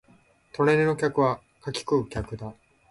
[0.53, 2.55] 隣の客は柿食う客だ